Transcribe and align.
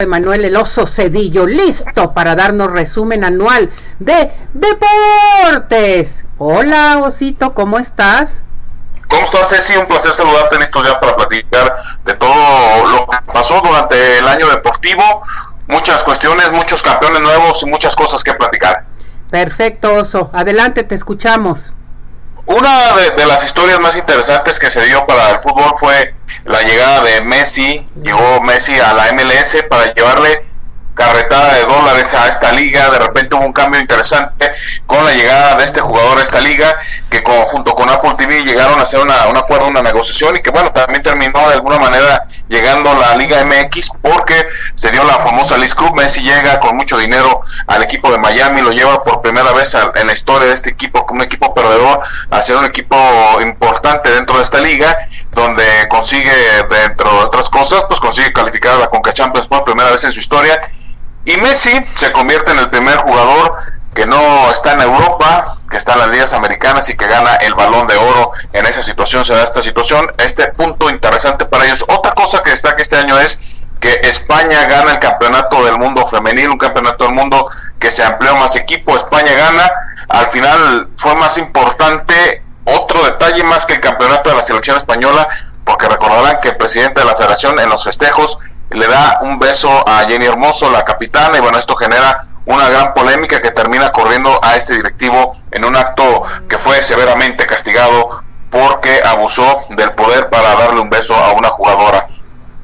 Emanuel 0.00 0.44
El 0.44 0.56
Oso 0.56 0.86
Cedillo, 0.86 1.44
listo 1.44 2.14
para 2.14 2.36
darnos 2.36 2.70
resumen 2.70 3.24
anual 3.24 3.68
de 3.98 4.32
deportes. 4.54 6.24
Hola, 6.38 6.98
Osito, 6.98 7.52
¿cómo 7.52 7.80
estás? 7.80 8.42
¿Cómo 9.08 9.24
estás, 9.24 9.48
Ceci? 9.48 9.76
Un 9.76 9.86
placer 9.86 10.12
saludarte 10.12 10.54
en 10.54 10.62
estos 10.62 10.84
días 10.84 10.98
para 11.00 11.16
platicar 11.16 11.82
de 12.04 12.14
todo 12.14 12.86
lo 12.92 13.08
que 13.08 13.32
pasó 13.32 13.60
durante 13.60 14.18
el 14.18 14.28
año 14.28 14.46
deportivo. 14.46 15.02
Muchas 15.66 16.04
cuestiones, 16.04 16.52
muchos 16.52 16.80
campeones 16.80 17.20
nuevos 17.20 17.60
y 17.64 17.66
muchas 17.66 17.96
cosas 17.96 18.22
que 18.22 18.34
platicar. 18.34 18.84
Perfecto, 19.28 19.94
Oso. 19.94 20.30
Adelante, 20.32 20.84
te 20.84 20.94
escuchamos. 20.94 21.72
Una 22.48 22.94
de, 22.94 23.26
las 23.26 23.44
historias 23.44 23.78
más 23.78 23.94
interesantes 23.94 24.58
que 24.58 24.70
se 24.70 24.82
dio 24.86 25.06
para 25.06 25.32
el 25.32 25.40
fútbol 25.40 25.70
fue 25.78 26.14
la 26.46 26.62
llegada 26.62 27.02
de 27.02 27.20
Messi. 27.20 27.86
Llegó 28.02 28.40
Messi 28.40 28.72
a 28.80 28.94
la 28.94 29.12
MLS 29.12 29.64
para 29.68 29.92
llevarle 29.92 30.46
carretada 30.94 31.52
de 31.56 31.66
dólares 31.66 32.14
a 32.14 32.26
esta 32.26 32.50
liga. 32.52 32.88
De 32.88 33.00
repente 33.00 33.34
hubo 33.34 33.44
un 33.44 33.52
cambio 33.52 33.78
interesante 33.78 34.50
con 34.86 35.04
la 35.04 35.12
llegada 35.12 35.56
de 35.56 35.64
este 35.64 35.80
jugador 35.80 36.18
a 36.18 36.22
esta 36.22 36.40
liga, 36.40 36.74
que 37.10 37.22
junto 37.22 37.74
con 37.74 37.90
Apple 37.90 38.14
TV 38.16 38.42
llegaron 38.42 38.78
a 38.78 38.84
hacer 38.84 39.00
una, 39.00 39.26
un 39.26 39.36
acuerdo, 39.36 39.68
una 39.68 39.82
negociación 39.82 40.34
y 40.38 40.40
que 40.40 40.48
bueno, 40.48 40.72
también 40.72 41.02
terminó 41.02 41.46
de 41.50 41.54
alguna 41.54 41.78
manera 41.78 42.26
llegando 42.48 42.90
a 42.90 42.94
la 42.94 43.16
Liga 43.16 43.44
MX 43.44 43.90
porque 44.02 44.48
se 44.74 44.90
dio 44.90 45.04
la 45.04 45.20
famosa 45.20 45.56
League 45.56 45.74
Cup. 45.74 45.94
Messi 45.94 46.20
llega 46.20 46.60
con 46.60 46.76
mucho 46.76 46.98
dinero 46.98 47.40
al 47.66 47.82
equipo 47.82 48.10
de 48.10 48.18
Miami, 48.18 48.60
lo 48.60 48.72
lleva 48.72 49.02
por 49.04 49.22
primera 49.22 49.52
vez 49.52 49.74
en 49.94 50.06
la 50.06 50.12
historia 50.12 50.48
de 50.48 50.54
este 50.54 50.70
equipo, 50.70 51.06
como 51.06 51.20
un 51.20 51.26
equipo 51.26 51.54
perdedor, 51.54 52.00
a 52.30 52.42
ser 52.42 52.56
un 52.56 52.64
equipo 52.64 52.96
importante 53.40 54.10
dentro 54.10 54.36
de 54.38 54.44
esta 54.44 54.60
liga, 54.60 55.08
donde 55.32 55.64
consigue, 55.88 56.32
dentro 56.70 57.10
de 57.10 57.18
otras 57.18 57.48
cosas, 57.50 57.84
pues 57.88 58.00
consigue 58.00 58.32
calificar 58.32 58.76
a 58.76 58.78
la 58.78 58.86
Conca 58.88 59.12
Champions 59.12 59.46
por 59.46 59.64
primera 59.64 59.90
vez 59.90 60.04
en 60.04 60.12
su 60.12 60.20
historia 60.20 60.60
y 61.28 61.36
Messi 61.36 61.70
se 61.94 62.10
convierte 62.10 62.52
en 62.52 62.58
el 62.58 62.70
primer 62.70 62.96
jugador 62.96 63.54
que 63.98 64.06
no 64.06 64.48
está 64.52 64.74
en 64.74 64.82
Europa, 64.82 65.58
que 65.68 65.76
está 65.76 65.94
en 65.94 65.98
las 65.98 66.08
ligas 66.10 66.32
americanas 66.32 66.88
y 66.88 66.96
que 66.96 67.08
gana 67.08 67.34
el 67.34 67.54
balón 67.54 67.88
de 67.88 67.96
oro. 67.96 68.30
En 68.52 68.64
esa 68.64 68.80
situación 68.80 69.24
se 69.24 69.34
da 69.34 69.42
esta 69.42 69.60
situación, 69.60 70.08
este 70.18 70.52
punto 70.52 70.88
interesante 70.88 71.44
para 71.46 71.64
ellos. 71.64 71.84
Otra 71.88 72.14
cosa 72.14 72.40
que 72.44 72.50
destaca 72.50 72.80
este 72.80 72.96
año 72.96 73.18
es 73.18 73.40
que 73.80 73.98
España 74.04 74.66
gana 74.66 74.92
el 74.92 75.00
campeonato 75.00 75.64
del 75.64 75.78
mundo 75.78 76.06
femenil, 76.06 76.50
un 76.50 76.58
campeonato 76.58 77.06
del 77.06 77.12
mundo 77.12 77.48
que 77.80 77.90
se 77.90 78.04
amplió 78.04 78.36
más 78.36 78.54
equipo, 78.54 78.94
España 78.94 79.32
gana, 79.32 79.68
al 80.10 80.28
final 80.28 80.90
fue 80.96 81.16
más 81.16 81.36
importante 81.36 82.44
otro 82.66 83.02
detalle 83.02 83.42
más 83.42 83.66
que 83.66 83.74
el 83.74 83.80
campeonato 83.80 84.30
de 84.30 84.36
la 84.36 84.44
selección 84.44 84.76
española, 84.76 85.26
porque 85.64 85.88
recordarán 85.88 86.38
que 86.40 86.50
el 86.50 86.56
presidente 86.56 87.00
de 87.00 87.06
la 87.06 87.16
federación 87.16 87.58
en 87.58 87.68
los 87.68 87.82
festejos 87.82 88.38
le 88.70 88.86
da 88.86 89.18
un 89.22 89.40
beso 89.40 89.68
a 89.88 90.06
Jenny 90.06 90.26
Hermoso, 90.26 90.70
la 90.70 90.84
capitana, 90.84 91.38
y 91.38 91.40
bueno, 91.40 91.58
esto 91.58 91.74
genera 91.74 92.27
una 92.48 92.68
gran 92.70 92.94
polémica 92.94 93.40
que 93.40 93.50
termina 93.50 93.92
corriendo 93.92 94.40
a 94.42 94.56
este 94.56 94.74
directivo 94.74 95.34
en 95.50 95.64
un 95.66 95.76
acto 95.76 96.22
que 96.48 96.56
fue 96.56 96.82
severamente 96.82 97.46
castigado 97.46 98.22
porque 98.50 99.02
abusó 99.04 99.64
del 99.68 99.92
poder 99.92 100.30
para 100.30 100.54
darle 100.54 100.80
un 100.80 100.88
beso 100.88 101.14
a 101.14 101.32
una 101.32 101.50
jugadora. 101.50 102.06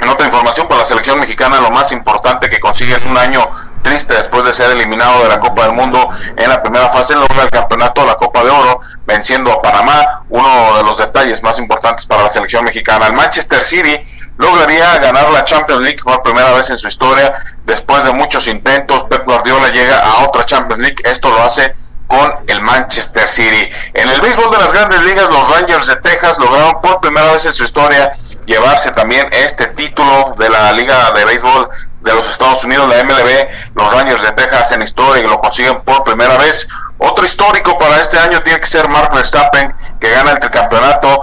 En 0.00 0.08
otra 0.08 0.26
información, 0.26 0.66
para 0.66 0.80
la 0.80 0.86
selección 0.86 1.20
mexicana, 1.20 1.60
lo 1.60 1.70
más 1.70 1.92
importante 1.92 2.48
que 2.48 2.58
consigue 2.58 2.94
en 2.94 3.06
un 3.06 3.18
año 3.18 3.46
triste 3.82 4.14
después 4.14 4.44
de 4.46 4.54
ser 4.54 4.70
eliminado 4.70 5.22
de 5.22 5.28
la 5.28 5.40
Copa 5.40 5.64
del 5.64 5.72
Mundo 5.72 6.08
en 6.36 6.48
la 6.48 6.62
primera 6.62 6.88
fase, 6.88 7.14
logra 7.14 7.42
el 7.42 7.50
campeonato 7.50 8.00
de 8.00 8.06
la 8.06 8.14
Copa 8.14 8.42
de 8.44 8.50
Oro, 8.50 8.80
venciendo 9.06 9.52
a 9.52 9.60
Panamá, 9.60 10.22
uno 10.30 10.78
de 10.78 10.82
los 10.84 10.96
detalles 10.96 11.42
más 11.42 11.58
importantes 11.58 12.06
para 12.06 12.24
la 12.24 12.30
selección 12.30 12.64
mexicana. 12.64 13.08
El 13.08 13.12
Manchester 13.12 13.62
City 13.64 14.00
lograría 14.38 14.98
ganar 14.98 15.30
la 15.30 15.44
Champions 15.44 15.82
League 15.82 16.02
por 16.02 16.22
primera 16.22 16.52
vez 16.52 16.70
en 16.70 16.78
su 16.78 16.88
historia. 16.88 17.34
Después 17.64 18.04
de 18.04 18.12
muchos 18.12 18.46
intentos, 18.48 19.04
Pep 19.04 19.24
Guardiola 19.24 19.68
llega 19.68 19.98
a 19.98 20.24
otra 20.24 20.44
Champions 20.44 20.82
League. 20.82 21.02
Esto 21.04 21.30
lo 21.30 21.42
hace 21.42 21.74
con 22.06 22.34
el 22.46 22.60
Manchester 22.60 23.28
City. 23.28 23.68
En 23.94 24.08
el 24.08 24.20
béisbol 24.20 24.50
de 24.50 24.58
las 24.58 24.72
grandes 24.72 25.02
ligas, 25.02 25.28
los 25.28 25.50
Rangers 25.50 25.86
de 25.86 25.96
Texas 25.96 26.38
lograron 26.38 26.80
por 26.80 27.00
primera 27.00 27.32
vez 27.32 27.44
en 27.46 27.54
su 27.54 27.64
historia 27.64 28.16
llevarse 28.46 28.92
también 28.92 29.28
este 29.32 29.66
título 29.66 30.34
de 30.38 30.48
la 30.48 30.72
Liga 30.72 31.10
de 31.12 31.24
Béisbol 31.24 31.68
de 32.00 32.14
los 32.14 32.30
Estados 32.30 32.62
Unidos, 32.64 32.88
la 32.88 33.04
MLB. 33.04 33.48
Los 33.74 33.92
Rangers 33.92 34.22
de 34.22 34.32
Texas 34.32 34.72
en 34.72 34.82
historia 34.82 35.24
y 35.24 35.26
lo 35.26 35.40
consiguen 35.40 35.82
por 35.82 36.04
primera 36.04 36.36
vez. 36.38 36.66
Otro 36.98 37.24
histórico 37.24 37.76
para 37.76 38.00
este 38.00 38.18
año 38.18 38.40
tiene 38.42 38.60
que 38.60 38.66
ser 38.66 38.88
Mark 38.88 39.12
Verstappen, 39.12 39.74
que 40.00 40.10
gana 40.10 40.32
el 40.32 40.40
tricampeonato, 40.40 41.15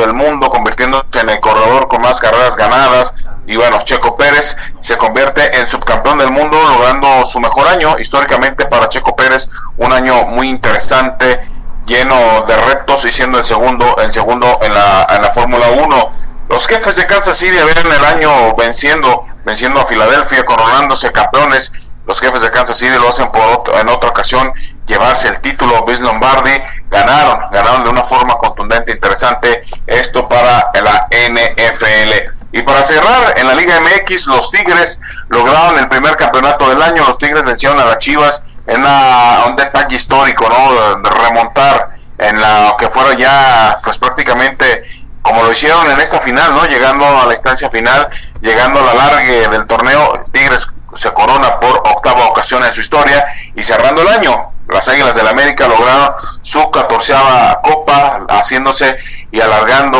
del 0.00 0.14
mundo, 0.14 0.50
convirtiéndose 0.50 1.20
en 1.20 1.30
el 1.30 1.40
corredor 1.40 1.88
con 1.88 2.02
más 2.02 2.20
carreras 2.20 2.56
ganadas. 2.56 3.14
Y 3.46 3.56
bueno, 3.56 3.78
Checo 3.82 4.16
Pérez 4.16 4.56
se 4.80 4.96
convierte 4.96 5.58
en 5.58 5.66
subcampeón 5.68 6.18
del 6.18 6.32
mundo, 6.32 6.56
logrando 6.56 7.24
su 7.24 7.40
mejor 7.40 7.68
año. 7.68 7.96
Históricamente 7.98 8.66
para 8.66 8.88
Checo 8.88 9.14
Pérez, 9.14 9.48
un 9.76 9.92
año 9.92 10.26
muy 10.26 10.48
interesante, 10.48 11.40
lleno 11.86 12.42
de 12.46 12.56
retos 12.56 13.04
y 13.04 13.12
siendo 13.12 13.38
el 13.38 13.44
segundo, 13.44 13.96
el 13.98 14.12
segundo 14.12 14.58
en 14.62 14.74
la, 14.74 15.06
en 15.10 15.22
la 15.22 15.30
Fórmula 15.30 15.66
1. 15.70 16.12
Los 16.48 16.66
jefes 16.66 16.96
de 16.96 17.06
Kansas 17.06 17.36
City 17.36 17.58
habían 17.58 17.90
el 17.90 18.04
año 18.04 18.54
venciendo, 18.56 19.26
venciendo 19.44 19.80
a 19.80 19.86
Filadelfia, 19.86 20.44
coronándose 20.44 21.10
campeones 21.12 21.72
los 22.06 22.20
jefes 22.20 22.40
de 22.40 22.50
Kansas 22.50 22.76
City 22.76 22.94
lo 23.00 23.08
hacen 23.08 23.30
por 23.30 23.64
en 23.80 23.88
otra 23.88 24.10
ocasión 24.10 24.52
llevarse 24.86 25.28
el 25.28 25.40
título 25.40 25.84
Vince 25.84 26.02
Lombardi 26.02 26.52
ganaron 26.88 27.50
ganaron 27.50 27.82
de 27.82 27.90
una 27.90 28.04
forma 28.04 28.34
contundente 28.36 28.92
interesante 28.92 29.64
esto 29.86 30.28
para 30.28 30.70
la 30.82 31.08
NFL 31.10 32.32
y 32.52 32.62
para 32.62 32.75
cerrar 32.86 33.34
en 33.36 33.46
la 33.46 33.54
Liga 33.54 33.80
MX 33.80 34.26
los 34.26 34.50
Tigres 34.50 35.00
lograron 35.28 35.78
el 35.78 35.88
primer 35.88 36.16
campeonato 36.16 36.68
del 36.68 36.80
año. 36.80 37.04
Los 37.06 37.18
Tigres 37.18 37.44
vencieron 37.44 37.78
a 37.78 37.84
las 37.84 37.98
Chivas 37.98 38.42
en 38.66 38.84
un 38.84 39.56
detalle 39.56 39.96
histórico 39.96 40.48
no 40.48 41.00
de 41.00 41.10
remontar 41.10 41.96
en 42.18 42.40
la 42.40 42.74
que 42.78 42.88
fuera 42.88 43.14
ya 43.14 43.80
pues 43.82 43.98
prácticamente 43.98 44.84
como 45.22 45.42
lo 45.42 45.52
hicieron 45.52 45.90
en 45.90 45.98
esta 46.00 46.20
final, 46.20 46.54
¿no? 46.54 46.64
Llegando 46.66 47.04
a 47.04 47.26
la 47.26 47.32
instancia 47.32 47.68
final, 47.68 48.08
llegando 48.40 48.80
a 48.80 48.84
la 48.84 48.94
largue 48.94 49.48
del 49.48 49.66
torneo, 49.66 50.24
Tigres 50.32 50.68
se 50.96 51.12
corona 51.12 51.58
por 51.58 51.78
octava 51.78 52.26
ocasión 52.26 52.62
en 52.64 52.72
su 52.72 52.80
historia 52.80 53.26
y 53.54 53.62
cerrando 53.62 54.02
el 54.02 54.08
año, 54.08 54.52
las 54.68 54.88
Águilas 54.88 55.14
del 55.14 55.24
la 55.24 55.30
América 55.30 55.68
lograron 55.68 56.12
su 56.42 56.70
catorceava 56.70 57.60
copa, 57.62 58.26
haciéndose 58.28 58.96
y 59.30 59.40
alargando 59.40 59.98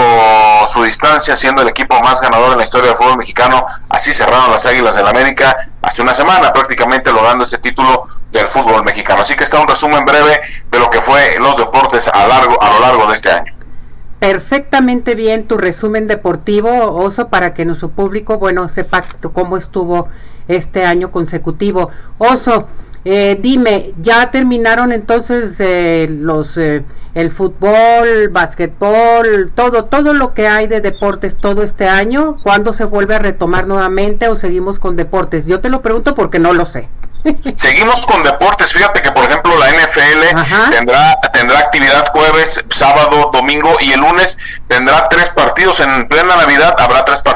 su 0.66 0.82
distancia, 0.82 1.36
siendo 1.36 1.62
el 1.62 1.68
equipo 1.68 2.00
más 2.00 2.20
ganador 2.20 2.52
en 2.52 2.58
la 2.58 2.64
historia 2.64 2.88
del 2.88 2.96
fútbol 2.96 3.18
mexicano. 3.18 3.64
Así 3.88 4.12
cerraron 4.12 4.50
las 4.50 4.66
Águilas 4.66 4.94
del 4.94 5.04
la 5.04 5.10
América 5.10 5.56
hace 5.82 6.02
una 6.02 6.14
semana, 6.14 6.52
prácticamente 6.52 7.12
logrando 7.12 7.44
ese 7.44 7.58
título 7.58 8.06
del 8.32 8.46
fútbol 8.48 8.84
mexicano. 8.84 9.22
Así 9.22 9.34
que 9.34 9.44
está 9.44 9.60
un 9.60 9.68
resumen 9.68 10.04
breve 10.04 10.40
de 10.70 10.78
lo 10.78 10.90
que 10.90 11.00
fue 11.00 11.36
los 11.38 11.56
deportes 11.56 12.08
a, 12.08 12.26
largo, 12.26 12.60
a 12.60 12.70
lo 12.70 12.80
largo 12.80 13.06
de 13.06 13.16
este 13.16 13.30
año. 13.30 13.54
Perfectamente 14.18 15.14
bien 15.14 15.46
tu 15.46 15.58
resumen 15.58 16.08
deportivo, 16.08 16.96
Oso, 16.96 17.28
para 17.28 17.54
que 17.54 17.64
nuestro 17.64 17.90
público, 17.90 18.38
bueno, 18.38 18.68
sepa 18.68 19.04
cómo 19.32 19.56
estuvo 19.56 20.08
este 20.48 20.84
año 20.84 21.10
consecutivo. 21.10 21.90
Oso, 22.18 22.66
eh, 23.08 23.38
dime, 23.40 23.92
¿ya 24.02 24.32
terminaron 24.32 24.90
entonces 24.90 25.54
eh, 25.60 26.08
los 26.10 26.58
eh, 26.58 26.82
el 27.14 27.30
fútbol, 27.30 28.30
básquetbol, 28.30 29.52
todo, 29.54 29.84
todo 29.84 30.12
lo 30.12 30.34
que 30.34 30.48
hay 30.48 30.66
de 30.66 30.80
deportes 30.80 31.38
todo 31.38 31.62
este 31.62 31.88
año? 31.88 32.36
¿Cuándo 32.42 32.72
se 32.72 32.82
vuelve 32.82 33.14
a 33.14 33.20
retomar 33.20 33.68
nuevamente 33.68 34.26
o 34.26 34.34
seguimos 34.34 34.80
con 34.80 34.96
deportes? 34.96 35.46
Yo 35.46 35.60
te 35.60 35.68
lo 35.68 35.82
pregunto 35.82 36.16
porque 36.16 36.40
no 36.40 36.52
lo 36.52 36.66
sé. 36.66 36.88
Seguimos 37.56 38.04
con 38.06 38.24
deportes. 38.24 38.72
Fíjate 38.72 39.00
que, 39.00 39.12
por 39.12 39.24
ejemplo, 39.24 39.52
la 39.56 39.68
NFL 39.68 40.70
tendrá 40.72 41.16
tendrá 41.32 41.58
actividad 41.60 42.08
jueves, 42.12 42.64
sábado, 42.70 43.30
domingo 43.32 43.76
y 43.80 43.92
el 43.92 44.00
lunes 44.00 44.36
tendrá 44.66 45.08
tres 45.08 45.26
partidos. 45.30 45.78
En 45.78 46.08
plena 46.08 46.34
Navidad 46.36 46.74
habrá 46.76 47.04
tres 47.04 47.20
partidos 47.20 47.35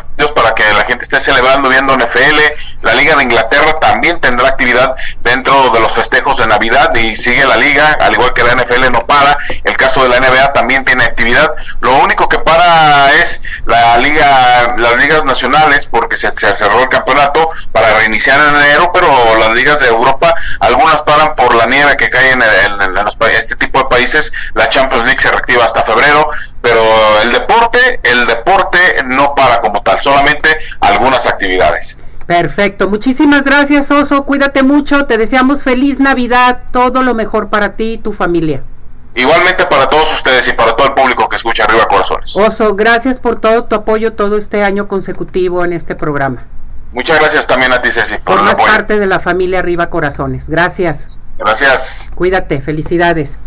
que 0.61 0.75
la 0.75 0.85
gente 0.85 1.05
esté 1.05 1.21
celebrando 1.21 1.69
viendo 1.69 1.97
NFL. 1.97 2.39
La 2.83 2.95
Liga 2.95 3.15
de 3.17 3.25
Inglaterra 3.25 3.79
también 3.81 4.21
tendrá 4.21 4.49
actividad 4.49 4.95
dentro 5.23 5.71
de 5.71 5.81
los 5.81 5.93
festejos 5.93 6.39
de 6.39 6.47
Navidad 6.47 6.95
y 6.95 7.15
sigue 7.17 7.45
la 7.47 7.57
liga, 7.57 7.97
al 8.01 8.13
igual 8.15 8.33
que 8.33 8.43
la 8.43 8.55
NFL 8.55 8.91
no 8.91 9.07
para. 9.07 9.39
El 9.65 9.77
caso 9.77 10.03
de 10.03 10.09
la 10.09 10.21
NBA 10.21 10.53
también 10.53 10.85
tiene 10.85 11.05
actividad. 11.05 11.51
Lo 11.81 11.97
único 11.99 12.29
que 12.29 12.39
para 12.39 13.13
es 13.13 13.43
la 13.67 13.99
liga, 13.99 14.75
las 14.79 14.97
ligas 14.97 15.25
nacionales, 15.25 15.87
porque 15.91 16.17
se, 16.17 16.33
cerró 16.39 16.81
el 16.81 16.89
campeonato 16.89 17.51
para 17.73 17.95
reiniciar 17.99 18.41
en 18.41 18.55
enero, 18.55 18.91
pero 18.93 19.09
las 19.39 19.51
ligas 19.51 19.79
de 19.81 19.89
Europa, 19.89 20.35
algunas 20.61 21.03
paran 21.03 21.35
por 21.37 21.55
la 21.55 21.67
nieve 21.67 21.97
que 21.97 22.09
cae 22.09 22.33
en, 22.33 22.43
este 23.39 23.57
tipo 23.57 23.79
de 23.79 23.85
países. 23.87 24.33
La 24.55 24.69
Champions 24.69 25.05
League 25.05 25.21
se 25.21 25.31
reactiva 25.31 25.65
hasta 25.65 25.85
febrero, 25.85 26.31
pero 26.63 26.83
el 27.23 27.33
deporte, 27.33 28.01
el 28.03 28.27
deporte 28.27 28.79
no 29.07 29.35
para 29.35 29.61
como 29.61 29.83
tal, 29.83 30.01
solamente 30.01 30.49
algunas 30.81 31.27
actividades. 31.27 31.97
Perfecto, 32.27 32.89
muchísimas 32.89 33.43
gracias 33.43 33.91
Oso, 33.91 34.23
cuídate 34.23 34.63
mucho, 34.63 35.07
te 35.07 35.19
deseamos 35.19 35.65
feliz 35.65 35.99
Navidad, 35.99 36.61
todo 36.71 37.03
lo 37.03 37.13
mejor 37.13 37.49
para 37.49 37.73
ti 37.73 37.95
y 37.95 37.99
tu 37.99 38.13
familia. 38.13 38.63
Igualmente 39.17 39.67
para 39.67 39.89
todos 39.89 40.13
ustedes 40.13 40.47
y 40.47 40.53
para 40.53 40.77
todo 40.77 40.87
el 40.87 40.95
público 40.95 41.29
que 41.29 41.37
escucha 41.37 41.65
Arriba 41.65 41.89
Corazones. 41.89 42.37
Oso, 42.37 42.77
gracias 42.77 43.19
por 43.19 43.41
todo 43.41 43.65
tu 43.65 43.75
apoyo 43.75 44.13
todo 44.13 44.37
este 44.37 44.63
año 44.63 44.87
consecutivo 44.87 45.65
en 45.65 45.73
este 45.73 45.97
programa. 45.97 46.45
Muchas 46.93 47.19
gracias 47.19 47.47
también 47.49 47.73
a 47.73 47.81
ti, 47.81 47.91
Ceci, 47.91 48.19
por 48.19 48.37
Formas 48.37 48.55
parte 48.55 48.99
de 49.01 49.07
la 49.07 49.19
familia 49.19 49.59
Arriba 49.59 49.91
Corazones. 49.91 50.49
Gracias. 50.49 51.09
Gracias. 51.37 52.13
Cuídate, 52.15 52.61
felicidades. 52.61 53.39